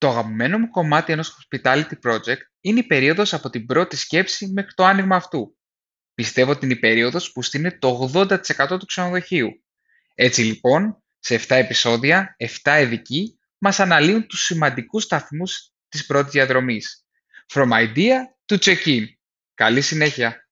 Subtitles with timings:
[0.00, 4.74] Το αγαπημένο μου κομμάτι ενός hospitality project είναι η περίοδος από την πρώτη σκέψη μέχρι
[4.74, 5.56] το άνοιγμα αυτού.
[6.14, 9.64] Πιστεύω ότι είναι η περίοδος που στείνει το 80% του ξενοδοχείου.
[10.14, 17.06] Έτσι λοιπόν, σε 7 επεισόδια, 7 ειδικοί μας αναλύουν τους σημαντικούς σταθμούς της πρώτης διαδρομής.
[17.52, 19.04] From idea to check-in.
[19.54, 20.49] Καλή συνέχεια!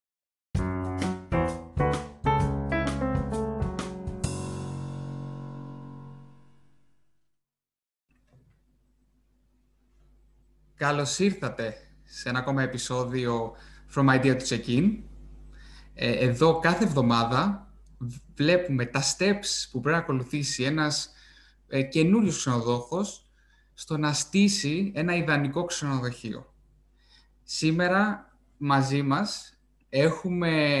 [10.79, 13.55] Καλώς ήρθατε σε ένα ακόμα επεισόδιο
[13.95, 14.97] From Idea to Check-in.
[15.93, 17.67] Ε, εδώ κάθε εβδομάδα
[18.35, 21.11] βλέπουμε τα steps που πρέπει να ακολουθήσει ένας
[21.67, 23.29] ε, καινούριος ξενοδόχος
[23.73, 26.53] στο να στήσει ένα ιδανικό ξενοδοχείο.
[27.43, 30.77] Σήμερα μαζί μας έχουμε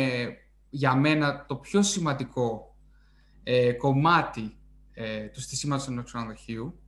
[0.69, 2.75] για μένα το πιο σημαντικό
[3.43, 4.57] ε, κομμάτι
[4.93, 6.79] ε, του στήσιματος ενός ξενοδοχείου.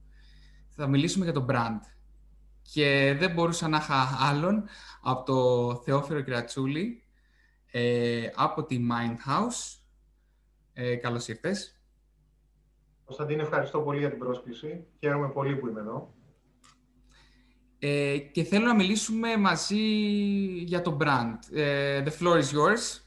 [0.70, 1.80] Θα μιλήσουμε για το brand
[2.74, 4.64] και δεν μπορούσα να είχα άλλον
[5.02, 7.04] από το Θεόφερο Κρατσούλη
[7.72, 9.80] ε, από τη Mindhouse.
[10.74, 11.82] Ε, καλώς ήρθες.
[13.06, 14.86] Κωνσταντίνε, ευχαριστώ πολύ για την πρόσκληση.
[15.00, 16.14] Χαίρομαι πολύ που είμαι εδώ.
[17.80, 19.86] Ε, και θέλω να μιλήσουμε μαζί
[20.64, 21.58] για το brand.
[21.58, 23.02] Ε, the floor is yours.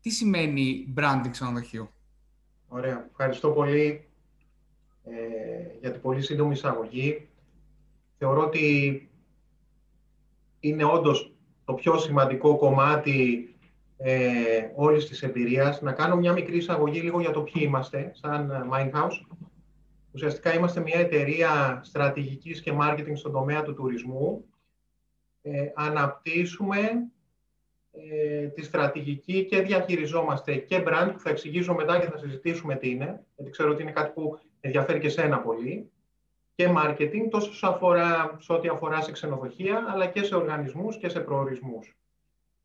[0.00, 1.90] Τι σημαίνει branding ξενοδοχείου;
[2.68, 3.06] Ωραία.
[3.10, 4.08] Ευχαριστώ πολύ
[5.04, 5.12] ε,
[5.80, 7.28] για την πολύ σύντομη εισαγωγή
[8.24, 9.08] θεωρώ ότι
[10.60, 11.32] είναι όντως
[11.64, 13.48] το πιο σημαντικό κομμάτι
[13.96, 15.80] ε, όλης της εμπειρίας.
[15.80, 19.36] Να κάνω μια μικρή εισαγωγή λίγο για το ποιοι είμαστε, σαν Mindhouse.
[20.12, 24.44] Ουσιαστικά είμαστε μια εταιρεία στρατηγικής και marketing στον τομέα του τουρισμού.
[25.42, 26.78] Ε, αναπτύσσουμε
[27.92, 32.90] ε, τη στρατηγική και διαχειριζόμαστε και brand, που θα εξηγήσω μετά και θα συζητήσουμε τι
[32.90, 35.88] είναι, γιατί ξέρω ότι είναι κάτι που ενδιαφέρει και σένα πολύ
[36.54, 41.08] και marketing, τόσο σε, αφορά, σε ό,τι αφορά σε ξενοδοχεία, αλλά και σε οργανισμούς και
[41.08, 41.96] σε προορισμούς.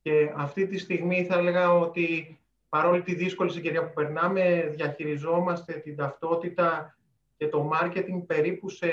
[0.01, 5.95] Και αυτή τη στιγμή θα έλεγα ότι παρόλη τη δύσκολη συγκυρία που περνάμε, διαχειριζόμαστε την
[5.95, 6.97] ταυτότητα
[7.37, 8.87] και το marketing περίπου σε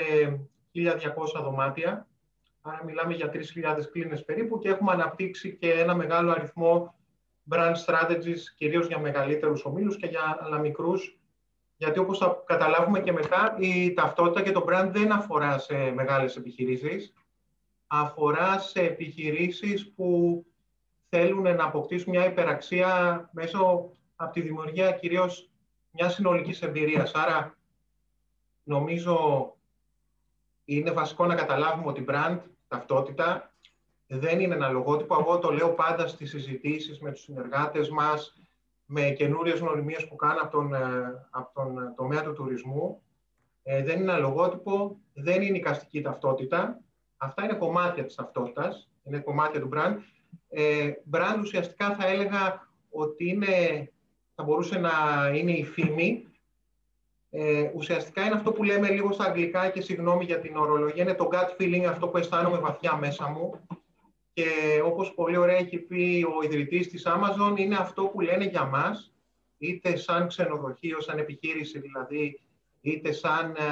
[0.73, 2.07] 1.200 δωμάτια.
[2.61, 3.39] Άρα μιλάμε για 3.000
[3.91, 6.95] κλίνες περίπου και έχουμε αναπτύξει και ένα μεγάλο αριθμό
[7.49, 11.19] brand strategies, κυρίως για μεγαλύτερους ομίλους και για άλλα μικρούς
[11.77, 16.35] γιατί όπως θα καταλάβουμε και μετά, η ταυτότητα και το brand δεν αφορά σε μεγάλες
[16.35, 17.13] επιχειρήσεις.
[17.87, 20.45] Αφορά σε επιχειρήσεις που
[21.09, 25.49] θέλουν να αποκτήσουν μια υπεραξία μέσω από τη δημιουργία κυρίως
[25.91, 27.13] μιας συνολικής εμπειρίας.
[27.13, 27.57] Άρα,
[28.63, 29.51] νομίζω
[30.65, 33.51] είναι βασικό να καταλάβουμε ότι brand, ταυτότητα,
[34.07, 35.17] δεν είναι ένα λογότυπο.
[35.19, 38.39] Εγώ το λέω πάντα στις συζητήσεις με τους συνεργάτες μας,
[38.89, 40.79] με καινούριες γνωριμίες που κάνω από τον, ε,
[41.29, 43.01] από τον τομέα του τουρισμού.
[43.63, 45.59] Ε, δεν είναι ένα λογότυπο, δεν είναι
[45.91, 46.79] η ταυτότητα.
[47.17, 49.95] Αυτά είναι κομμάτια της ταυτότητας, είναι κομμάτια του brand.
[50.49, 53.47] Ε, brand ουσιαστικά θα έλεγα ότι είναι,
[54.35, 54.91] θα μπορούσε να
[55.33, 56.27] είναι η φήμη.
[57.29, 61.13] Ε, ουσιαστικά είναι αυτό που λέμε λίγο στα αγγλικά και συγγνώμη για την ορολογία, είναι
[61.13, 63.67] το gut feeling, αυτό που αισθάνομαι βαθιά μέσα μου.
[64.37, 68.65] Και όπως πολύ ωραία έχει πει ο ιδρυτής της Amazon, είναι αυτό που λένε για
[68.65, 69.13] μας,
[69.57, 72.41] είτε σαν ξενοδοχείο, σαν επιχείρηση δηλαδή,
[72.81, 73.63] είτε σαν ε,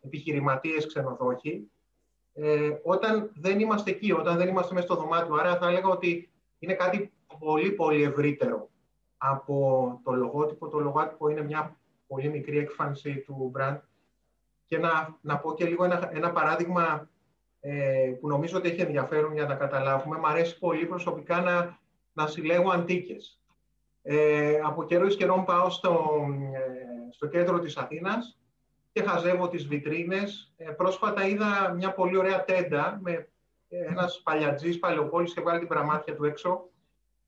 [0.00, 1.70] επιχειρηματίες ξενοδόχοι,
[2.34, 5.34] ε, όταν δεν είμαστε εκεί, όταν δεν είμαστε μέσα στο δωμάτιο.
[5.34, 8.68] Άρα θα έλεγα ότι είναι κάτι πολύ πολύ ευρύτερο
[9.18, 10.68] από το λογότυπο.
[10.68, 13.78] Το λογότυπο είναι μια πολύ μικρή έκφανση του brand.
[14.66, 17.08] Και να, να πω και λίγο ένα, ένα παράδειγμα
[17.60, 20.18] ε, που νομίζω ότι έχει ενδιαφέρον για να καταλάβουμε.
[20.18, 21.78] Μ' αρέσει πολύ προσωπικά να,
[22.12, 23.40] να συλλέγω αντίκες.
[24.02, 26.10] Ε, από καιρό εις καιρό πάω στο,
[26.54, 28.38] ε, στο κέντρο της Αθήνας
[28.92, 30.52] και χαζεύω τις βιτρίνες.
[30.56, 33.28] Ε, πρόσφατα είδα μια πολύ ωραία τέντα με
[33.68, 36.68] ένας παλιατζής παλαιοπόλης και βγάλει την πραμάτια του έξω.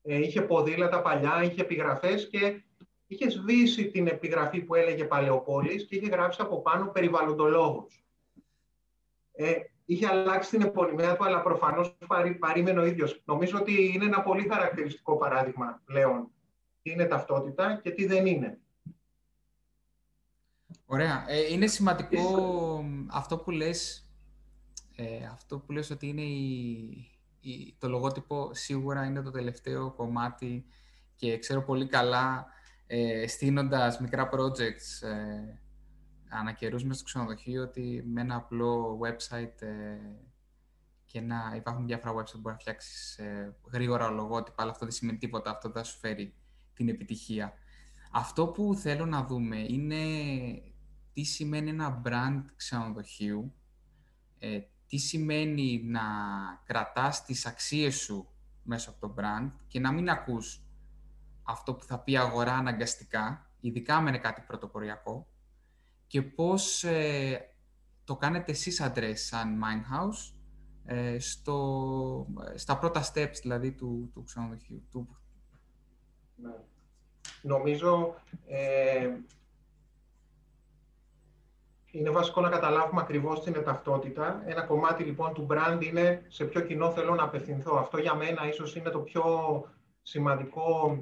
[0.01, 2.63] Ε, είχε ποδήλατα παλιά, είχε επιγραφές και
[3.07, 8.03] είχε σβήσει την επιγραφή που έλεγε Παλαιοπόλης και είχε γράψει από πάνω περιβαλλοντολόγος.
[9.31, 9.53] Ε,
[9.85, 13.21] είχε αλλάξει την επωνυμία του, αλλά προφανώς παρή, παρήμενε ο ίδιος.
[13.25, 16.31] Νομίζω ότι είναι ένα πολύ χαρακτηριστικό παράδειγμα πλέον
[16.81, 18.57] τι είναι ταυτότητα και τι δεν είναι.
[20.85, 21.25] Ωραία.
[21.27, 24.09] Ε, είναι σημαντικό αυτό που λες,
[24.95, 30.65] ε, αυτό που λες ότι είναι η, το λογότυπο σίγουρα είναι το τελευταίο κομμάτι
[31.15, 32.45] και ξέρω πολύ καλά
[32.87, 35.62] ε, στείνοντας μικρά projects ε,
[36.39, 39.97] ανακαιρούσαμε στο ξενοδοχείο ότι με ένα απλό website ε,
[41.05, 44.93] και να υπάρχουν διάφορα website που μπορεί να φτιάξεις ε, γρήγορα λογότυπα, αλλά αυτό δεν
[44.93, 45.51] σημαίνει τίποτα.
[45.51, 46.35] Αυτό δεν θα σου φέρει
[46.73, 47.53] την επιτυχία.
[48.11, 50.03] Αυτό που θέλω να δούμε είναι
[51.13, 53.53] τι σημαίνει ένα brand ξενοδοχείου
[54.39, 56.01] ε, τι σημαίνει να
[56.65, 58.27] κρατάς τις αξίες σου
[58.63, 60.63] μέσα από το brand και να μην ακούς
[61.43, 65.27] αυτό που θα πει αγορά αναγκαστικά, ειδικά με κάτι πρωτοποριακό,
[66.13, 67.49] και πώς ε,
[68.03, 70.33] το κάνετε εσείς address σαν Mindhouse
[70.85, 74.87] ε, στο, στα πρώτα steps δηλαδή του, του ξενοδοχείου.
[74.91, 75.17] Του...
[76.35, 76.51] Ναι.
[77.41, 78.15] Νομίζω
[78.47, 79.09] ε,
[81.91, 84.43] είναι βασικό να καταλάβουμε ακριβώς την ταυτότητα.
[84.45, 87.75] Ένα κομμάτι λοιπόν του brand είναι σε ποιο κοινό θέλω να απευθυνθώ.
[87.77, 89.23] Αυτό για μένα ίσως είναι το πιο
[90.01, 90.97] σημαντικό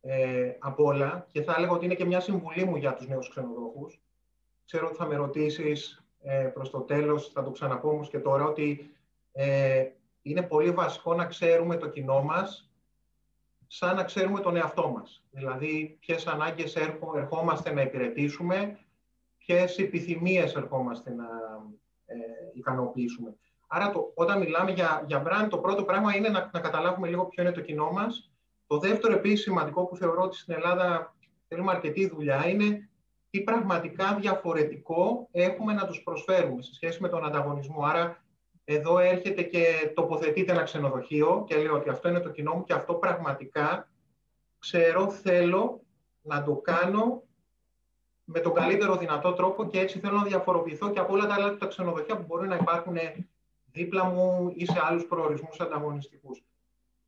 [0.00, 3.28] ε, από όλα και θα έλεγα ότι είναι και μια συμβουλή μου για τους νέους
[3.28, 4.02] ξενοδόχους.
[4.66, 8.44] Ξέρω ότι θα με ρωτήσεις ε, προς το τέλος, θα το ξαναπώ όμως και τώρα,
[8.44, 8.94] ότι
[9.32, 9.84] ε,
[10.22, 12.70] είναι πολύ βασικό να ξέρουμε το κοινό μας
[13.66, 15.24] σαν να ξέρουμε τον εαυτό μας.
[15.30, 16.76] Δηλαδή, ποιες ανάγκες
[17.14, 18.78] ερχόμαστε να υπηρετήσουμε,
[19.38, 21.26] ποιες επιθυμίες ερχόμαστε να
[22.06, 22.14] ε,
[22.54, 23.36] ικανοποιήσουμε.
[23.66, 27.24] Άρα, το, όταν μιλάμε για, για brand, το πρώτο πράγμα είναι να, να καταλάβουμε λίγο
[27.26, 28.32] ποιο είναι το κοινό μας.
[28.66, 31.14] Το δεύτερο, επίσης, σημαντικό που θεωρώ ότι στην Ελλάδα
[31.48, 32.88] θέλουμε αρκετή δουλειά, είναι
[33.32, 37.84] τι πραγματικά διαφορετικό έχουμε να τους προσφέρουμε σε σχέση με τον ανταγωνισμό.
[37.84, 38.24] Άρα,
[38.64, 42.72] εδώ έρχεται και τοποθετείται ένα ξενοδοχείο και λέω ότι αυτό είναι το κοινό μου και
[42.72, 43.88] αυτό πραγματικά
[44.58, 45.80] ξέρω, θέλω
[46.22, 47.22] να το κάνω
[48.24, 51.56] με τον καλύτερο δυνατό τρόπο και έτσι θέλω να διαφοροποιηθώ και από όλα τα άλλα
[51.56, 52.96] τα ξενοδοχεία που μπορεί να υπάρχουν
[53.72, 56.42] δίπλα μου ή σε άλλους προορισμούς ανταγωνιστικούς.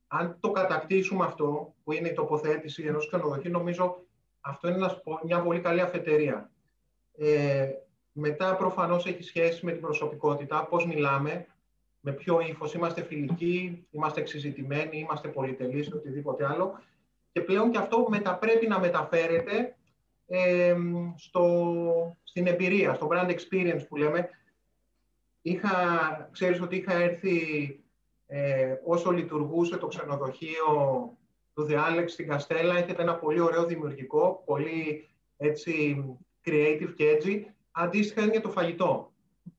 [0.06, 4.04] Αν το κατακτήσουμε αυτό, που είναι η τοποθέτηση ενός ξενοδοχείου, νομίζω
[4.46, 4.86] αυτό είναι
[5.24, 6.50] μια πολύ καλή αφετηρία.
[7.16, 7.68] Ε,
[8.12, 11.46] μετά προφανώς έχει σχέση με την προσωπικότητα, πώς μιλάμε,
[12.00, 16.80] με ποιο ύφος, είμαστε φιλικοί, είμαστε εξυζητημένοι, είμαστε πολυτελείς, οτιδήποτε άλλο.
[17.32, 19.76] Και πλέον και αυτό μετα, πρέπει να μεταφέρεται
[20.26, 20.76] ε,
[21.16, 24.28] στο, στην εμπειρία, στο brand experience που λέμε.
[25.42, 25.70] Είχα,
[26.32, 27.38] ξέρεις ότι είχα έρθει
[28.26, 30.66] ε, όσο λειτουργούσε το ξενοδοχείο
[31.54, 32.76] του The Alex στην Καστέλα.
[32.76, 36.04] Έχετε ένα πολύ ωραίο δημιουργικό, πολύ έτσι
[36.44, 37.40] creative και edgy.
[37.70, 39.12] Αντίστοιχα είναι και το φαγητό.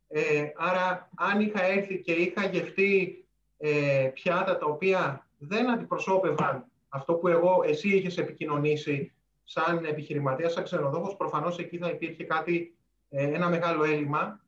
[0.07, 3.25] Ε, άρα, αν είχα έρθει και είχα γευτεί
[3.57, 9.13] ε, πιάτα τα οποία δεν αντιπροσώπευαν αυτό που εγώ, εσύ είχες επικοινωνήσει
[9.43, 12.77] σαν επιχειρηματίας, σαν ξενοδόχος, προφανώς εκεί θα υπήρχε κάτι,
[13.09, 14.45] ε, ένα μεγάλο έλλειμμα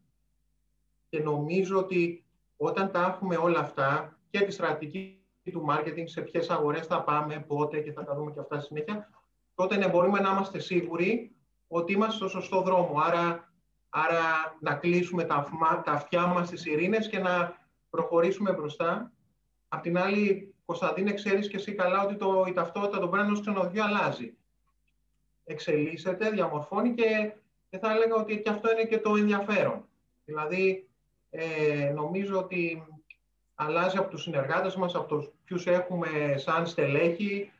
[1.09, 2.23] και νομίζω ότι
[2.57, 5.21] όταν τα έχουμε όλα αυτά και τη στρατηγική
[5.51, 9.09] του marketing, σε ποιες αγορές θα πάμε, πότε και θα τα δούμε και αυτά συνέχεια,
[9.55, 11.35] τότε ναι, μπορούμε να είμαστε σίγουροι
[11.67, 12.99] ότι είμαστε στο σωστό δρόμο.
[12.99, 13.51] Άρα,
[13.89, 15.47] άρα να κλείσουμε τα,
[15.85, 17.57] τα αυτιά μας στις ειρήνες και να
[17.89, 19.11] προχωρήσουμε μπροστά.
[19.67, 23.83] Απ' την άλλη, Κωνσταντίνε, ξέρεις και εσύ καλά ότι το, η ταυτότητα των brand ξενοδοχείου
[23.83, 24.37] αλλάζει
[25.47, 27.33] εξελίσσεται, διαμορφώνει και,
[27.69, 29.85] και θα έλεγα ότι και αυτό είναι και το ενδιαφέρον.
[30.25, 30.89] Δηλαδή,
[31.29, 32.83] ε, νομίζω ότι
[33.59, 37.51] αλλάζει από τους συνεργάτες μας, από τους ποιους έχουμε σαν στελέχη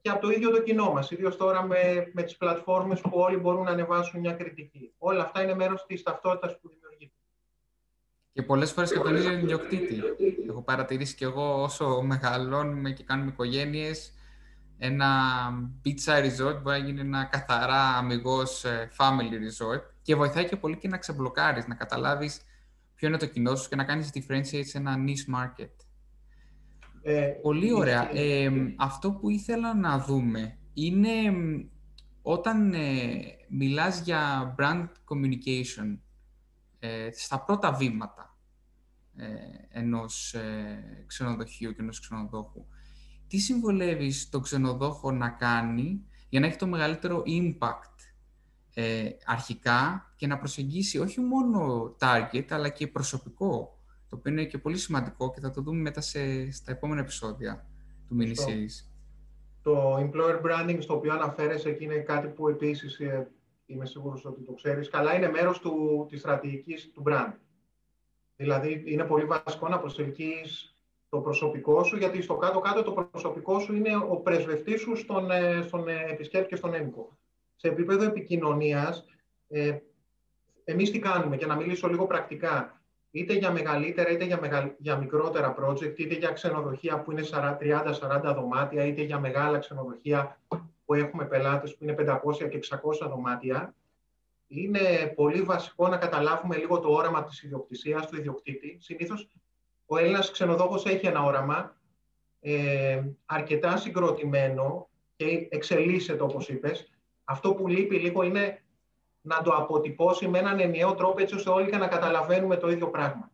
[0.00, 3.36] και από το ίδιο το κοινό μας, ιδίως τώρα με, με τις πλατφόρμες που όλοι
[3.36, 4.92] μπορούν να ανεβάσουν μια κριτική.
[4.98, 7.12] Όλα αυτά είναι μέρος της ταυτότητας που δημιουργείται.
[8.32, 10.02] Και πολλές φορές και τον ίδιο ιδιοκτήτη.
[10.48, 14.14] Έχω παρατηρήσει και εγώ όσο μεγαλώνουμε και κάνουμε οικογένειες,
[14.78, 15.08] ένα
[15.84, 20.76] beachside resort μπορεί να γίνει ένα καθαρά αμυγός ε, family resort και βοηθάει και πολύ
[20.76, 22.40] και να ξεμπλοκάρεις, να καταλάβεις
[23.04, 25.70] ποιο είναι το κοινό σου και να κάνεις differentiate σε ένα niche market.
[27.02, 28.16] Ε, πολύ ωραία.
[28.16, 31.10] Ε, αυτό που ήθελα να δούμε είναι
[32.22, 33.08] όταν ε,
[33.48, 35.98] μιλάς για brand communication
[36.78, 38.38] ε, στα πρώτα βήματα
[39.16, 39.26] ε,
[39.68, 40.34] ενός
[41.06, 42.66] ξενοδοχείου και ενός ξενοδόχου
[43.26, 47.93] τι συμβολεύεις τον ξενοδόχο να κάνει για να έχει το μεγαλύτερο impact
[48.74, 53.78] ε, αρχικά και να προσεγγίσει όχι μόνο target, αλλά και προσωπικό,
[54.08, 57.66] το οποίο είναι και πολύ σημαντικό και θα το δούμε μετά σε, στα επόμενα επεισόδια
[58.08, 58.88] του mini series.
[59.62, 63.30] Το employer branding στο οποίο αναφέρεσαι εκεί είναι κάτι που επίσης ε,
[63.66, 67.32] είμαι σίγουρος ότι το ξέρεις καλά, είναι μέρος του, της στρατηγικής του brand.
[68.36, 70.76] Δηλαδή είναι πολύ βασικό να προσελκύεις
[71.08, 75.62] το προσωπικό σου, γιατί στο κάτω-κάτω το προσωπικό σου είναι ο πρεσβευτής σου στον, ε,
[75.62, 77.18] στον ε, επισκέπτη και στον έμπικο.
[77.56, 79.04] Σε επίπεδο επικοινωνίας,
[79.48, 79.78] ε,
[80.64, 85.54] εμείς τι κάνουμε, και να μιλήσω λίγο πρακτικά, είτε για μεγαλύτερα είτε για, για μικρότερα
[85.58, 87.22] project, είτε για ξενοδοχεία που είναι
[87.60, 90.40] 30-40 δωμάτια, είτε για μεγάλα ξενοδοχεία
[90.84, 92.58] που έχουμε πελάτες που είναι 500 και
[93.02, 93.74] 600 δωμάτια,
[94.46, 98.78] είναι πολύ βασικό να καταλάβουμε λίγο το όραμα της ιδιοκτησίας του ιδιοκτήτη.
[98.80, 99.28] Συνήθως
[99.86, 101.76] ο Έλληνας ξενοδόχος έχει ένα όραμα
[102.40, 106.93] ε, αρκετά συγκροτημένο και εξελίσσεται όπως είπες.
[107.24, 108.62] Αυτό που λείπει λίγο είναι
[109.20, 113.30] να το αποτυπώσει με έναν ενιαίο τρόπο έτσι ώστε όλοι να καταλαβαίνουμε το ίδιο πράγμα.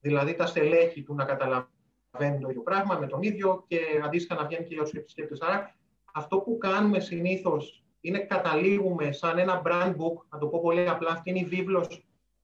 [0.00, 4.46] Δηλαδή τα στελέχη του να καταλαβαίνουν το ίδιο πράγμα με τον ίδιο και αντίστοιχα να
[4.46, 5.36] βγαίνει και για του επισκέπτε.
[5.40, 5.74] Άρα
[6.12, 11.10] αυτό που κάνουμε συνήθως είναι καταλήγουμε σαν ένα brand book, να το πω πολύ απλά,
[11.10, 11.88] αυτή είναι η βίβλος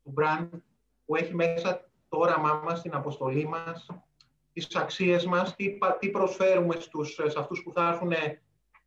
[0.03, 0.49] του brand
[1.05, 3.87] που έχει μέσα το όραμά μας, την αποστολή μας,
[4.53, 8.13] τις αξίες μας, τι, τι προσφέρουμε στους, σε αυτούς που θα έρθουν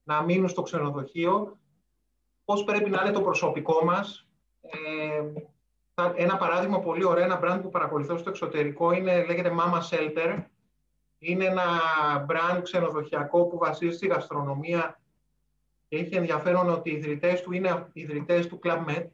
[0.04, 1.58] να μείνουν στο ξενοδοχείο,
[2.46, 4.28] πώς πρέπει να είναι το προσωπικό μας.
[4.62, 5.24] Ε,
[6.16, 10.44] ένα παράδειγμα πολύ ωραίο, ένα brand που παρακολουθώ στο εξωτερικό, είναι, λέγεται Mama Shelter.
[11.18, 11.66] Είναι ένα
[12.30, 15.00] brand ξενοδοχειακό που βασίζεται στη γαστρονομία
[15.88, 19.06] και έχει ενδιαφέρον ότι οι ιδρυτές του είναι ιδρυτές του Club Med.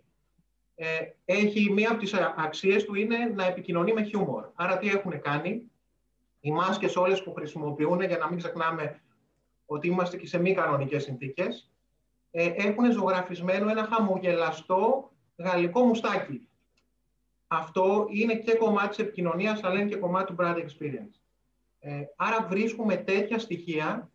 [0.76, 0.86] Ε,
[1.26, 4.50] έχει μία από τις αξίες του είναι να επικοινωνεί με χιούμορ.
[4.56, 5.72] Άρα τι έχουν κάνει,
[6.40, 9.02] οι μάσκες όλες που χρησιμοποιούν, για να μην ξεχνάμε
[9.66, 11.72] ότι είμαστε και σε μη κανονικές συνθήκες,
[12.32, 16.48] ε, έχουν ζωγραφισμένο ένα χαμογελαστό γαλλικό μουστάκι.
[17.48, 21.20] Αυτό είναι και κομμάτι της επικοινωνίας, αλλά είναι και κομμάτι του brand experience.
[21.80, 24.10] Ε, άρα βρίσκουμε τέτοια στοιχεία,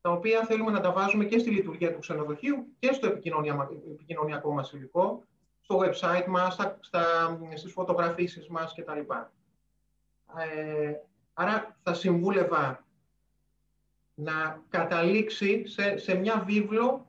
[0.00, 4.72] τα οποία θέλουμε να τα βάζουμε και στη λειτουργία του ξενοδοχείου και στο επικοινωνιακό μας
[4.72, 5.24] υλικό,
[5.60, 7.02] στο website μας, στα, στα,
[7.54, 9.00] στις φωτογραφίσεις μας κτλ.
[10.38, 10.92] Ε,
[11.34, 12.84] άρα θα συμβούλευα
[14.14, 17.07] να καταλήξει σε, σε μια βίβλο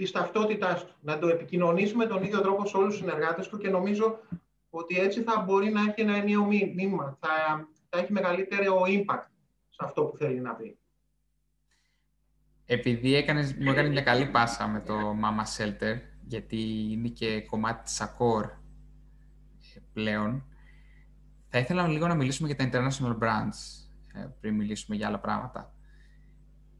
[0.00, 0.94] της ταυτότητάς του.
[1.00, 4.18] Να το επικοινωνήσουμε τον ίδιο τρόπο σε όλους τους συνεργάτες του και νομίζω
[4.70, 7.18] ότι έτσι θα μπορεί να έχει ένα ενίο μήνυμα.
[7.20, 7.28] Θα,
[7.88, 9.26] θα έχει μεγαλύτερο impact
[9.68, 10.78] σε αυτό που θέλει να πει.
[12.66, 17.82] Επειδή έκανες, μου έκανε μια καλή πάσα με το Mama Shelter, γιατί είναι και κομμάτι
[17.82, 18.44] της Accor
[19.74, 20.44] ε, πλέον,
[21.48, 25.74] θα ήθελα λίγο να μιλήσουμε για τα international brands, ε, πριν μιλήσουμε για άλλα πράγματα.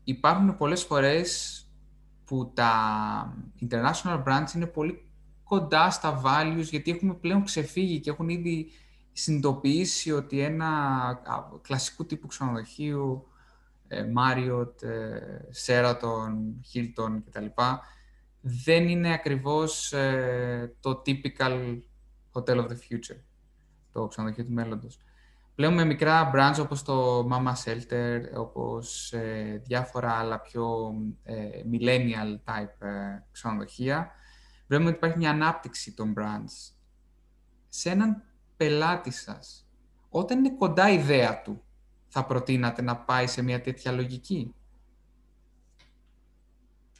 [0.04, 1.64] Υπάρχουν πολλές φορές
[2.30, 2.72] που τα
[3.60, 5.08] international brands είναι πολύ
[5.44, 8.70] κοντά στα values, γιατί έχουμε πλέον ξεφύγει και έχουν ήδη
[9.12, 10.70] συνειδητοποιήσει ότι ένα
[11.62, 13.26] κλασικού τύπου ξενοδοχείου,
[13.88, 15.18] ε, Marriott, ε,
[15.66, 16.32] Sheraton,
[16.72, 17.46] Hilton κτλ.
[18.40, 21.78] δεν είναι ακριβώς ε, το typical
[22.32, 23.20] hotel of the future,
[23.92, 24.98] το ξενοδοχείο του μέλλοντος.
[25.54, 31.34] Πλέον με μικρά brands όπως το Mama Shelter, όπως ε, διάφορα άλλα πιο ε,
[31.72, 34.10] millennial type ε, ξενοδοχεία,
[34.66, 36.74] βλέπουμε ότι υπάρχει μια ανάπτυξη των brands.
[37.68, 38.22] Σε έναν
[38.56, 39.68] πελάτη σας,
[40.08, 41.62] όταν είναι κοντά η ιδέα του,
[42.08, 44.54] θα προτείνατε να πάει σε μια τέτοια λογική;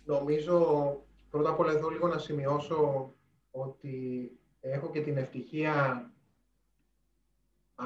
[0.05, 0.97] Νομίζω,
[1.31, 3.13] πρώτα απ' όλα εδώ λίγο να σημειώσω
[3.51, 4.31] ότι
[4.61, 6.05] έχω και την ευτυχία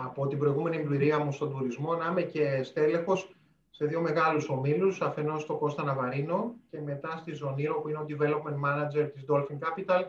[0.02, 3.34] από την προηγούμενη εμπειρία μου στον τουρισμό να είμαι και στέλεχος
[3.70, 8.06] σε δύο μεγάλους ομίλους, αφενός στο Κώστα Ναβαρίνο και μετά στη Ζωνήρο που είναι ο
[8.08, 10.02] Development Manager της Dolphin Capital.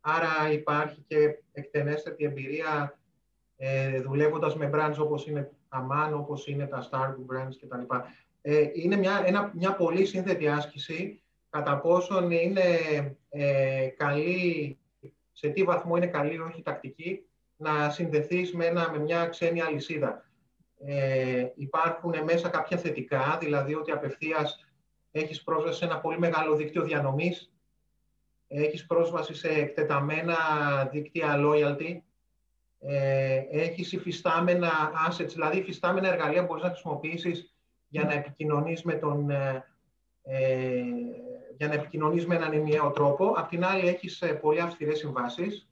[0.00, 2.98] Άρα υπάρχει και εκτενέστερη εμπειρία
[3.56, 7.94] ε, δουλεύοντας με brands όπως είναι Aman, όπως είναι τα Starbucks brands κτλ.
[8.42, 12.62] Ε, είναι μια, ένα, μια πολύ σύνθετη άσκηση κατά πόσον είναι
[13.28, 14.78] ε, καλή,
[15.32, 17.26] σε τι βαθμό είναι καλή όχι τακτική
[17.62, 20.24] να συνδεθείς με, ένα, με μια ξένη αλυσίδα.
[20.84, 24.66] Ε, υπάρχουν μέσα κάποια θετικά, δηλαδή ότι απευθείας
[25.10, 27.52] έχεις πρόσβαση σε ένα πολύ μεγάλο δίκτυο διανομής,
[28.48, 30.36] έχεις πρόσβαση σε εκτεταμένα
[30.92, 31.96] δίκτυα loyalty,
[32.78, 34.70] ε, έχεις υφιστάμενα
[35.08, 37.54] assets, δηλαδή υφιστάμενα εργαλεία μπορείς να χρησιμοποιήσεις
[37.88, 39.64] για να επικοινωνείς με τον, ε,
[40.22, 40.82] ε
[41.56, 43.32] για να επικοινωνείς με έναν ενιαίο τρόπο.
[43.36, 45.68] Απ' την άλλη έχεις ε, πολύ αυστηρές συμβάσεις,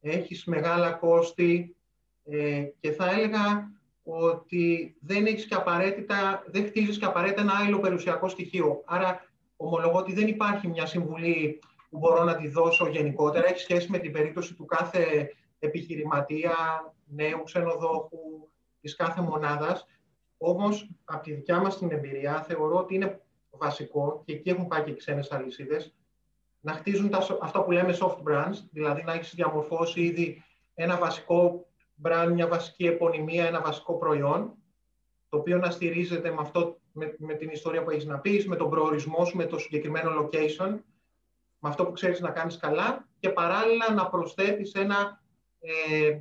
[0.00, 1.76] έχεις μεγάλα κόστη
[2.24, 3.70] ε, και θα έλεγα
[4.02, 8.82] ότι δεν έχεις και απαραίτητα, δεν χτίζεις και απαραίτητα ένα άλλο περιουσιακό στοιχείο.
[8.84, 9.26] Άρα
[9.56, 11.58] ομολογώ ότι δεν υπάρχει μια συμβουλή
[11.90, 13.48] που μπορώ να τη δώσω γενικότερα.
[13.48, 16.54] Έχει σχέση με την περίπτωση του κάθε επιχειρηματία,
[17.06, 18.48] νέου ξενοδόχου,
[18.80, 19.86] της κάθε μονάδας.
[20.38, 24.82] Όμως, από τη δικιά μας την εμπειρία, θεωρώ ότι είναι βασικό, και εκεί έχουν πάει
[24.82, 25.94] και ξένες αλυσίδες,
[26.66, 30.44] να χτίζουν τα, αυτά που λέμε soft brands, δηλαδή να έχεις διαμορφώσει ήδη
[30.74, 31.66] ένα βασικό
[32.02, 34.54] brand, μια βασική επωνυμία, ένα βασικό προϊόν,
[35.28, 38.56] το οποίο να στηρίζεται με, αυτό, με, με την ιστορία που έχεις να πεις, με
[38.56, 40.78] τον προορισμό σου, με το συγκεκριμένο location,
[41.58, 45.22] με αυτό που ξέρεις να κάνεις καλά και παράλληλα να προσθέτεις ένα,
[45.60, 46.18] ε,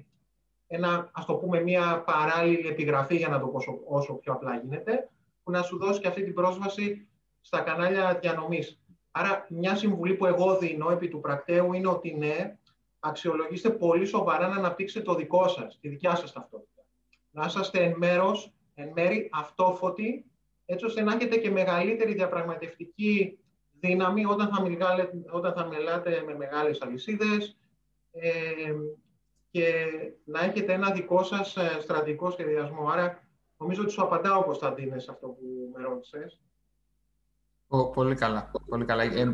[0.67, 4.57] ένα ας το πούμε, μια παράλληλη επιγραφή, για να το πω όσο, όσο πιο απλά
[4.57, 5.09] γίνεται,
[5.43, 7.07] που να σου δώσει και αυτή την πρόσβαση
[7.41, 8.79] στα κανάλια διανομής.
[9.17, 12.57] Άρα, μια συμβουλή που εγώ δίνω επί του πρακτέου είναι ότι ναι,
[12.99, 16.85] αξιολογήστε πολύ σοβαρά να αναπτύξετε το δικό σας, τη δικιά σας ταυτότητα.
[17.31, 20.25] Να είσαστε εν, μέρος, εν μέρη αυτόφωτοι,
[20.65, 23.39] έτσι ώστε να έχετε και μεγαλύτερη διαπραγματευτική
[23.79, 27.57] δύναμη όταν θα, μιλάτε, όταν θα μιλάτε με μεγάλες αλυσίδες
[28.11, 28.31] ε,
[29.51, 29.85] και
[30.23, 32.89] να έχετε ένα δικό σας ε, στρατηγικό σχεδιασμό.
[32.89, 36.39] Άρα, νομίζω ότι σου απαντάω, Κωνσταντίνε, σε αυτό που με ρώτησες.
[37.83, 38.51] Πολύ καλά.
[38.69, 39.03] Πολύ καλά.
[39.03, 39.25] Ε,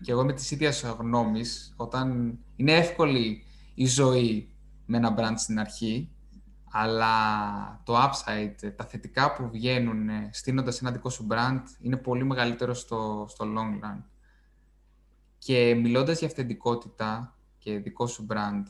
[0.00, 3.44] και εγώ με τις ίδιες γνώμης, όταν είναι εύκολη
[3.74, 4.54] η ζωή
[4.86, 6.14] με ένα brand στην αρχή,
[6.70, 12.74] αλλά το upside, τα θετικά που βγαίνουν στείνοντας ένα δικό σου brand, είναι πολύ μεγαλύτερο
[12.74, 14.02] στο, στο long run.
[15.38, 18.62] Και μιλώντας για αυθεντικότητα και δικό σου brand,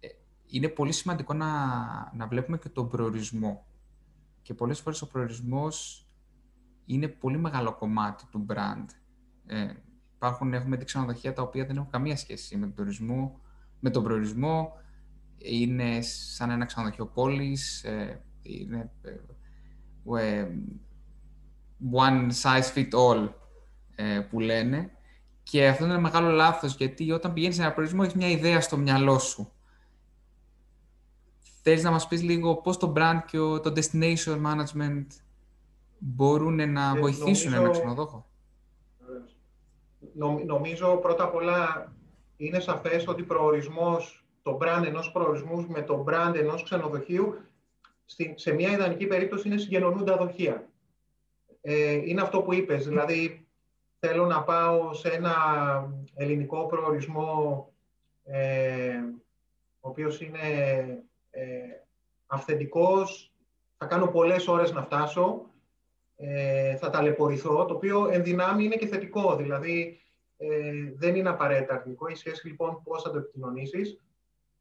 [0.00, 0.08] ε,
[0.46, 1.46] είναι πολύ σημαντικό να,
[2.14, 3.66] να βλέπουμε και τον προορισμό.
[4.42, 6.06] Και πολλές φορές ο προορισμός
[6.94, 8.84] είναι πολύ μεγάλο κομμάτι του brand.
[9.46, 9.66] Ε,
[10.14, 13.40] υπάρχουν, έχουμε δει ξενοδοχεία τα οποία δεν έχουν καμία σχέση με τον τουρισμό,
[13.80, 14.72] με τον προορισμό.
[15.38, 20.48] Είναι σαν ένα ξενοδοχείο πόλης, ε, είναι ε, ε,
[21.92, 23.28] one size fit all
[23.94, 24.90] ε, που λένε.
[25.42, 28.60] Και αυτό είναι ένα μεγάλο λάθος, γιατί όταν πηγαίνεις σε ένα προορισμό έχεις μια ιδέα
[28.60, 29.52] στο μυαλό σου.
[31.62, 35.06] Θέλεις να μας πεις λίγο πώς το brand και το destination management
[36.00, 38.26] μπορούν να ε, βοηθήσουν νομίζω, ένα ξενοδόχο.
[40.46, 41.92] νομίζω πρώτα απ' όλα
[42.36, 47.34] είναι σαφές ότι προορισμός, το brand ενός προορισμούς με το brand ενός ξενοδοχείου
[48.34, 50.68] σε μια ιδανική περίπτωση είναι συγγενονούντα δοχεία.
[51.60, 53.46] Ε, είναι αυτό που είπες, δηλαδή
[53.98, 55.34] θέλω να πάω σε ένα
[56.14, 57.68] ελληνικό προορισμό
[58.24, 58.96] ε,
[59.80, 60.38] ο οποίος είναι
[61.30, 61.42] ε,
[62.26, 63.32] αυθεντικός,
[63.76, 65.50] θα κάνω πολλές ώρες να φτάσω,
[66.20, 70.00] ε, θα ταλαιπωρηθώ, το οποίο εν δυνάμει είναι και θετικό, δηλαδή
[70.36, 70.48] ε,
[70.94, 72.08] δεν είναι απαραίτητα αρνητικό.
[72.08, 74.00] Η σχέση λοιπόν πώς θα το επικοινωνήσεις.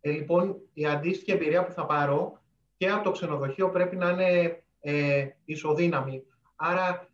[0.02, 2.42] Ε, λοιπόν, η αντίστοιχη εμπειρία που θα πάρω
[2.78, 6.24] και από το ξενοδοχείο πρέπει να είναι ε, ισοδύναμη.
[6.56, 7.08] Άρα,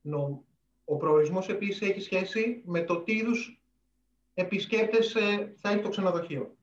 [0.00, 0.44] νο,
[0.84, 3.62] ο προορισμός επίσης έχει σχέση με το τι είδους
[4.34, 6.56] επισκέπτες ε, θα έχει το ξενοδοχείο.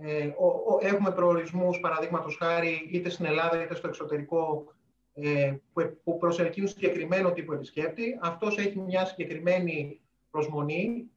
[0.00, 4.77] Ε, ο, ο, έχουμε προορισμούς, παραδείγματος χάρη, είτε στην Ελλάδα είτε στο εξωτερικό, ε,
[6.04, 8.18] που προσελκύουν συγκεκριμένο τύπο επισκέπτη.
[8.20, 10.00] Αυτός έχει μια συγκεκριμένη
[10.30, 11.10] προσμονή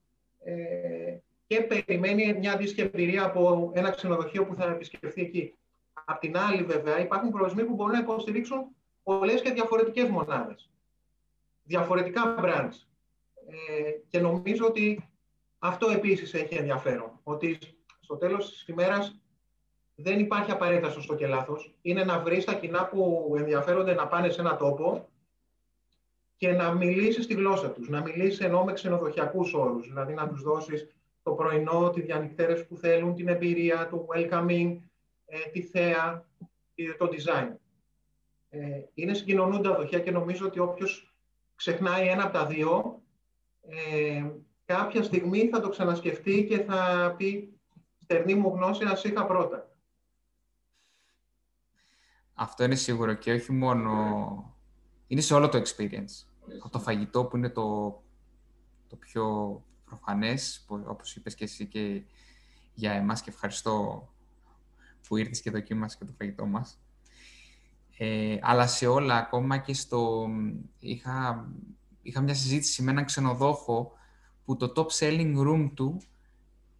[0.43, 5.55] ε, και περιμένει μια αντίστοιχη εμπειρία από ένα ξενοδοχείο που θα επισκεφθεί εκεί.
[6.05, 8.65] Απ' την άλλη, βέβαια, υπάρχουν προορισμοί που μπορούν να υποστηρίξουν
[9.03, 10.69] πολλές και διαφορετικές μονάδες.
[11.63, 12.85] Διαφορετικά brands.
[13.47, 15.09] Ε, και νομίζω ότι
[15.59, 17.19] αυτό επίσης έχει ενδιαφέρον.
[17.23, 17.57] Ότι
[17.99, 19.20] στο τέλος της ημέρας
[20.01, 21.73] δεν υπάρχει απαραίτητα σωστό και λάθος.
[21.81, 25.09] Είναι να βρεις τα κοινά που ενδιαφέρονται να πάνε σε ένα τόπο
[26.35, 27.89] και να μιλήσεις τη γλώσσα τους.
[27.89, 29.87] Να μιλήσεις ενώ με ξενοδοχειακούς όρους.
[29.87, 30.87] Δηλαδή να τους δώσεις
[31.23, 34.77] το πρωινό, τη διανυκτέρευση που θέλουν, την εμπειρία, το welcoming,
[35.25, 36.25] ε, τη θέα,
[36.97, 37.55] το design.
[38.49, 38.59] Ε,
[38.93, 41.15] είναι συγκοινωνούντα δοχεία και νομίζω ότι όποιος
[41.55, 43.01] ξεχνάει ένα από τα δύο,
[43.61, 44.31] ε,
[44.65, 47.53] κάποια στιγμή θα το ξανασκεφτεί και θα πει
[47.97, 49.70] στερνή μου γνώση να είχα πρώτα.
[52.41, 54.55] Αυτό είναι σίγουρο και όχι μόνο...
[55.07, 56.25] Είναι σε όλο το experience.
[56.59, 58.01] Από το φαγητό που είναι το,
[58.87, 62.03] το πιο προφανές, όπως είπες και εσύ και
[62.73, 64.07] για εμάς και ευχαριστώ
[65.07, 66.79] που ήρθες και δοκίμασες και το φαγητό μας.
[67.97, 70.27] Ε, αλλά σε όλα, ακόμα και στο...
[70.79, 71.47] Είχα,
[72.01, 73.91] είχα μια συζήτηση με έναν ξενοδόχο
[74.45, 76.01] που το top selling room του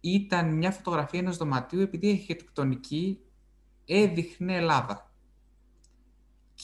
[0.00, 3.18] ήταν μια φωτογραφία ενός δωματίου επειδή η αρχιτεκτονική
[3.84, 5.10] έδειχνε Ελλάδα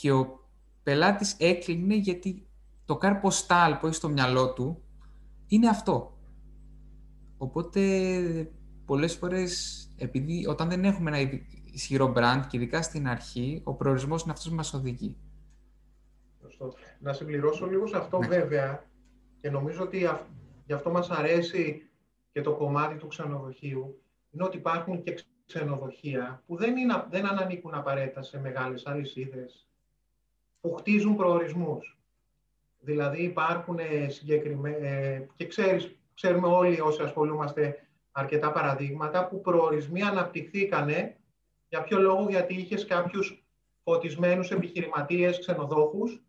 [0.01, 0.49] και ο
[0.83, 2.47] πελάτης έκλεινε γιατί
[2.85, 4.83] το καρποστάλ που έχει στο μυαλό του
[5.47, 6.19] είναι αυτό.
[7.39, 7.81] Οπότε
[8.85, 11.31] πολλές φορές, επειδή όταν δεν έχουμε ένα
[11.73, 15.17] ισχυρό brand και ειδικά στην αρχή, ο προορισμός είναι αυτός που μας οδηγεί.
[17.01, 18.27] Να συμπληρώσω λίγο σε αυτό ναι.
[18.27, 18.85] βέβαια
[19.41, 19.99] και νομίζω ότι
[20.67, 21.89] γι' αυτό μας αρέσει
[22.33, 27.75] και το κομμάτι του ξενοδοχείου είναι ότι υπάρχουν και ξενοδοχεία που δεν, είναι, δεν ανήκουν
[27.75, 29.68] απαραίτητα σε μεγάλες αλυσίδες
[30.61, 31.99] που χτίζουν προορισμούς.
[32.81, 41.17] Δηλαδή υπάρχουν συγκεκριμένα, και ξέρεις, ξέρουμε όλοι όσοι ασχολούμαστε αρκετά παραδείγματα, που προορισμοί αναπτυχθήκανε,
[41.69, 43.45] για ποιο λόγο, γιατί είχες κάποιους
[43.83, 46.23] φωτισμένους επιχειρηματίες ξενοδόχους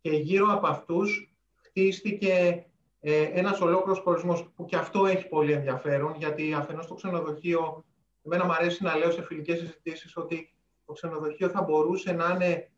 [0.00, 2.66] και γύρω από αυτούς χτίστηκε
[3.00, 7.84] ε, ένας ολόκληρος προορισμός που και αυτό έχει πολύ ενδιαφέρον, γιατί αφενός το ξενοδοχείο,
[8.22, 10.52] εμένα μου αρέσει να λέω σε φιλικές συζητήσεις ότι
[10.86, 12.70] το ξενοδοχείο θα μπορούσε να είναι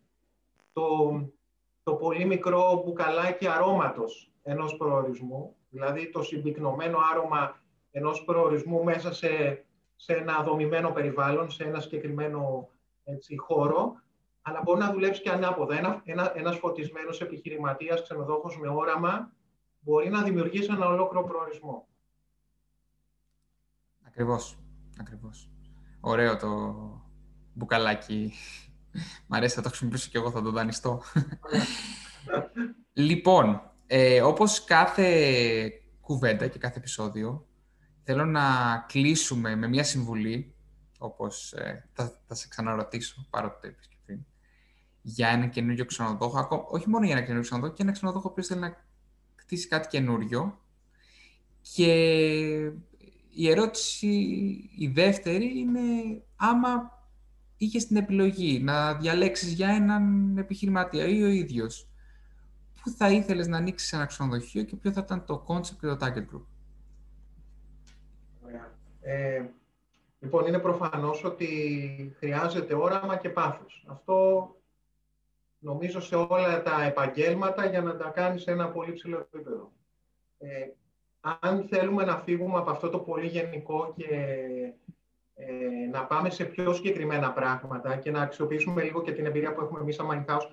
[0.74, 1.10] το,
[1.82, 9.64] το πολύ μικρό μπουκαλάκι αρώματος ενός προορισμού, δηλαδή το συμπυκνωμένο άρωμα ενός προορισμού μέσα σε,
[9.96, 12.68] σε ένα δομημένο περιβάλλον, σε ένα συγκεκριμένο
[13.04, 13.94] έτσι, χώρο,
[14.42, 15.76] αλλά μπορεί να δουλέψει και ανάποδα.
[15.76, 19.32] Ένα, ένα, ένας φωτισμένος επιχειρηματίας, ξενοδόχος με όραμα,
[19.80, 21.87] μπορεί να δημιουργήσει ένα ολόκληρο προορισμό.
[24.06, 24.58] Ακριβώς,
[25.00, 25.50] ακριβώς.
[26.00, 26.48] Ωραίο το
[27.52, 28.32] μπουκαλάκι.
[29.26, 31.02] Μ' αρέσει, θα το χρησιμοποιήσω και εγώ, θα το δανειστώ.
[32.92, 37.46] λοιπόν, ε, όπως κάθε κουβέντα και κάθε επεισόδιο,
[38.02, 40.54] θέλω να κλείσουμε με μια συμβουλή,
[40.98, 44.24] όπως ε, θα, θα σε ξαναρωτήσω, παρότι το είπες και πριν,
[45.02, 48.61] για ένα καινούριο ξενοδόχο, όχι μόνο για ένα καινούριο ξενοδόχο, και ένα ξενοδόχο που θέλει
[48.61, 48.85] να
[49.35, 50.59] χτίσει κάτι καινούριο.
[51.74, 51.92] Και
[53.30, 54.07] η ερώτηση,
[54.78, 55.80] η δεύτερη, είναι
[56.37, 56.93] άμα
[57.64, 61.88] είχε την επιλογή να διαλέξεις για έναν επιχειρηματία ή ο ίδιος,
[62.83, 65.96] πού θα ήθελες να ανοίξεις ένα ξενοδοχείο και ποιο θα ήταν το concept και το
[66.00, 66.44] target group;
[69.00, 69.44] Ε,
[70.20, 71.48] λοιπόν, είναι προφανώς ότι
[72.18, 73.85] χρειάζεται όραμα και πάθος.
[73.88, 74.48] Αυτό
[75.59, 79.72] νομίζω σε όλα τα επαγγέλματα για να τα κάνεις σε ένα πολύ ψηλό επίπεδο.
[80.38, 80.68] Ε,
[81.40, 84.07] αν θέλουμε να φύγουμε από αυτό το πολύ γενικό και
[85.35, 85.47] ε,
[85.90, 89.81] να πάμε σε πιο συγκεκριμένα πράγματα και να αξιοποιήσουμε λίγο και την εμπειρία που έχουμε
[89.81, 90.49] εμείς σαν Money House,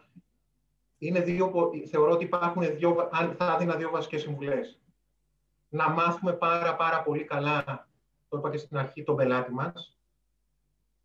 [0.98, 1.52] είναι δύο,
[1.90, 4.80] θεωρώ ότι υπάρχουν δύο, αν θα έδινα δύο βασικές συμβουλές.
[5.70, 7.88] Να μάθουμε πάρα πάρα πολύ καλά,
[8.30, 9.98] το είπα και στην αρχή, τον πελάτη μας.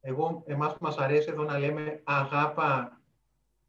[0.00, 3.00] Εγώ, εμάς που μας αρέσει εδώ να λέμε αγάπα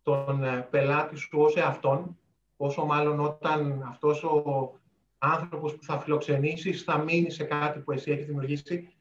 [0.04, 2.18] τον ε, πελάτη σου ως εαυτόν,
[2.58, 4.72] όσο μάλλον όταν αυτός ο
[5.18, 8.97] άνθρωπος που θα φιλοξενήσεις θα μείνει σε κάτι που εσύ έχεις δημιουργήσει.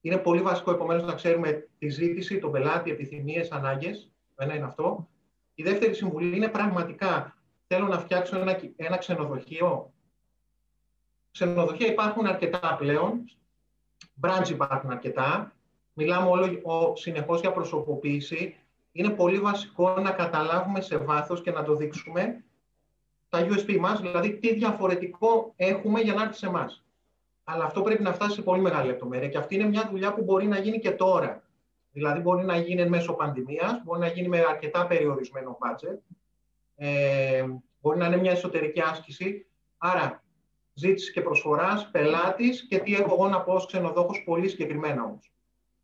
[0.00, 4.10] Είναι πολύ βασικό επομένως να ξέρουμε τη ζήτηση, τον πελάτη, επιθυμίες, ανάγκες.
[4.36, 5.08] Ένα είναι αυτό.
[5.54, 7.36] Η δεύτερη συμβουλή είναι πραγματικά
[7.66, 9.92] θέλω να φτιάξω ένα, ένα ξενοδοχείο.
[11.30, 13.24] Ξενοδοχεία υπάρχουν αρκετά πλέον.
[14.20, 15.54] Branch υπάρχουν αρκετά.
[15.92, 18.60] Μιλάμε όλο συνεχώς για προσωποποίηση
[18.92, 22.44] είναι πολύ βασικό να καταλάβουμε σε βάθος και να το δείξουμε
[23.28, 26.70] τα USP μας, δηλαδή τι διαφορετικό έχουμε για να έρθει σε εμά.
[27.44, 30.22] Αλλά αυτό πρέπει να φτάσει σε πολύ μεγάλη λεπτομέρεια και αυτή είναι μια δουλειά που
[30.22, 31.42] μπορεί να γίνει και τώρα.
[31.92, 35.98] Δηλαδή μπορεί να γίνει μέσω πανδημίας, μπορεί να γίνει με αρκετά περιορισμένο budget,
[36.76, 37.44] ε,
[37.80, 39.46] μπορεί να είναι μια εσωτερική άσκηση.
[39.78, 40.22] Άρα
[40.74, 45.32] ζήτησης και προσφοράς, πελάτης και τι έχω εγώ να πω ως ξενοδόχος πολύ συγκεκριμένα όμως.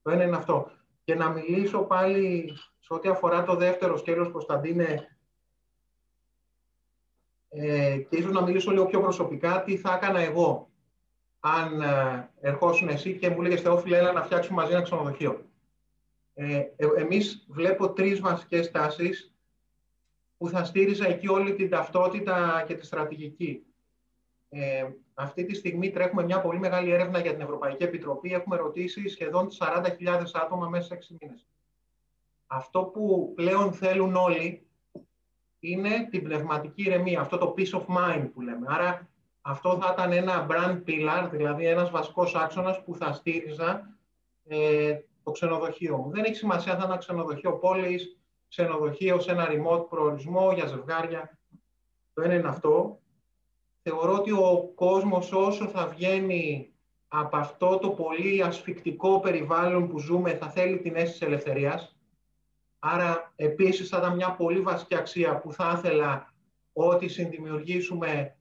[0.03, 0.71] Το ένα είναι αυτό.
[1.05, 5.17] Και να μιλήσω πάλι σε ό,τι αφορά το δεύτερο σκέλος, Κωνσταντίνε,
[7.49, 10.71] ε, και ίσως να μιλήσω λίγο πιο προσωπικά, τι θα έκανα εγώ
[11.55, 15.45] αν ε, ερχόσουν εσύ και μου λέγες Θεόφιλε, έλα να φτιάξουμε μαζί ένα ξενοδοχείο.
[16.35, 19.35] Ε, ε, εμείς βλέπω τρεις βασικές τάσεις
[20.37, 23.63] που θα στήριζα εκεί όλη την ταυτότητα και τη στρατηγική.
[24.49, 28.33] Ε, αυτή τη στιγμή τρέχουμε μια πολύ μεγάλη έρευνα για την Ευρωπαϊκή Επιτροπή.
[28.33, 31.47] Έχουμε ρωτήσει σχεδόν 40.000 άτομα μέσα σε 6 μήνες.
[32.47, 34.67] Αυτό που πλέον θέλουν όλοι
[35.59, 38.67] είναι την πνευματική ηρεμία, αυτό το peace of mind που λέμε.
[38.69, 39.09] Άρα
[39.47, 43.97] αυτό θα ήταν ένα brand pillar, δηλαδή ένας βασικός άξονας που θα στήριζα
[44.49, 46.11] ε, το ξενοδοχείο μου.
[46.11, 48.17] Δεν έχει σημασία αν θα είναι ένα ξενοδοχείο πόλης,
[48.49, 51.39] ξενοδοχείο σε ένα remote προορισμό για ζευγάρια.
[52.15, 53.01] Το ένα είναι αυτό.
[53.83, 56.73] Θεωρώ ότι ο κόσμος όσο θα βγαίνει
[57.09, 61.97] από αυτό το πολύ ασφικτικό περιβάλλον που ζούμε θα θέλει την αίσθηση ελευθερίας
[62.79, 66.33] Άρα, επίσης, θα ήταν μια πολύ βασική αξία που θα ήθελα
[66.73, 68.37] ό,τι συνδημιουργήσουμε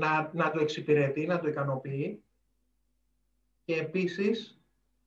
[0.00, 2.22] να, να το εξυπηρετεί, να το ικανοποιεί.
[3.64, 4.60] Και επίσης,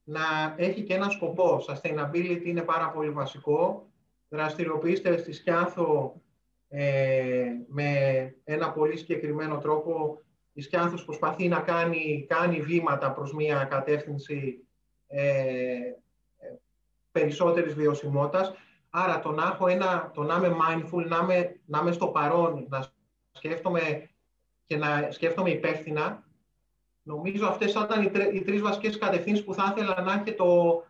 [0.04, 1.64] να έχει και ένα σκοπό.
[1.68, 3.86] Sustainability είναι πάρα πολύ βασικό.
[4.28, 6.20] Δραστηριοποιήστε στη Σκιάθο
[6.68, 7.88] ε, με
[8.44, 10.18] ένα πολύ συγκεκριμένο τρόπο.
[10.52, 14.66] Η Σκιάθος προσπαθεί να κάνει, κάνει βήματα προς μια κατεύθυνση
[15.06, 15.96] ε, ε
[17.12, 18.52] περισσότερης βιωσιμότητας.
[18.90, 22.66] Άρα το να, έχω ένα, το να είμαι mindful, να είμαι, να είμαι στο παρόν,
[22.68, 22.92] να
[23.32, 24.08] σκέφτομαι
[24.66, 26.24] και να σκέφτομαι υπεύθυνα,
[27.02, 30.34] νομίζω αυτές θα ήταν οι, τρει, οι τρεις βασικές κατευθύνσεις που θα ήθελα να έχει
[30.34, 30.82] το,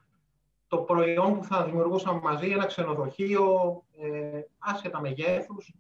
[0.67, 5.75] το προϊόν που θα δημιουργούσαμε μαζί, ένα ξενοδοχείο, ε, άσχετα μεγέθους.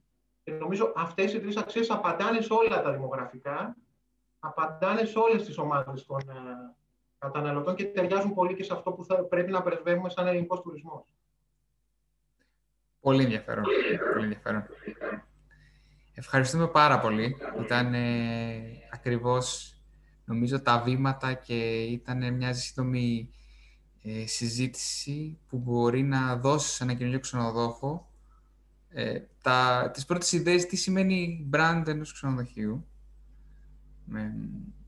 [0.44, 3.76] Και νομίζω αυτές οι τρεις αξίες απαντάνε σε όλα τα δημογραφικά,
[4.38, 6.74] απαντάνε σε όλες τις ομάδες των ε,
[7.18, 11.04] καταναλωτών και ταιριάζουν πολύ και σε αυτό που θα, πρέπει να πρεσβεύουμε σαν ελληνικός τουρισμός.
[13.00, 13.64] Πολύ ενδιαφέρον.
[14.12, 14.66] Πολύ ενδιαφέρον.
[16.14, 17.36] Ευχαριστούμε πάρα πολύ.
[17.60, 18.60] Ήταν ε,
[18.92, 19.76] ακριβώς,
[20.24, 23.30] νομίζω, τα βήματα και ήταν μια σύντομη
[24.02, 28.08] ε, συζήτηση που μπορεί να δώσει σε ένα καινούργιο ξενοδόχο
[28.96, 32.86] ε, τα, τις πρώτες ιδέες τι σημαίνει brand ενός ξενοδοχείου.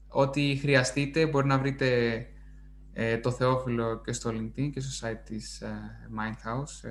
[0.09, 2.19] ό,τι χρειαστείτε μπορεί να βρείτε
[2.93, 6.91] ε, το Θεόφιλο και στο LinkedIn και στο site της ε, Mindhouse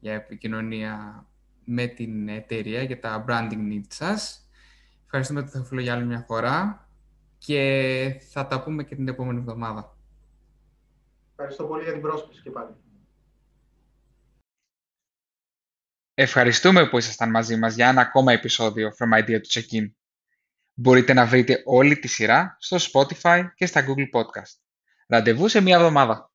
[0.00, 1.26] για επικοινωνία
[1.68, 4.48] με την εταιρεία για τα branding needs σας.
[5.04, 6.88] Ευχαριστούμε τον Θεοφίλο για άλλη μια φορά
[7.38, 9.96] και θα τα πούμε και την επόμενη εβδομάδα.
[11.30, 12.74] Ευχαριστώ πολύ για την πρόσκληση και πάλι.
[16.14, 19.90] Ευχαριστούμε που ήσασταν μαζί μας για ένα ακόμα επεισόδιο From Idea to Check-in.
[20.74, 24.60] Μπορείτε να βρείτε όλη τη σειρά στο Spotify και στα Google Podcast.
[25.06, 26.27] Ραντεβού σε μία εβδομάδα.